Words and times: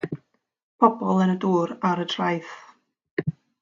Pobl 0.85 1.21
yn 1.27 1.35
y 1.35 1.37
dŵr 1.45 1.77
ar 1.93 2.05
y 2.07 2.09
traeth 2.17 2.59